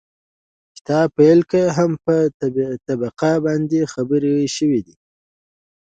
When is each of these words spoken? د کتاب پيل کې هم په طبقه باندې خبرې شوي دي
د 0.69 0.75
کتاب 0.77 1.07
پيل 1.17 1.39
کې 1.51 1.63
هم 1.77 1.91
په 2.05 2.15
طبقه 2.87 3.31
باندې 3.45 3.79
خبرې 3.93 4.35
شوي 4.55 4.81
دي 4.87 4.95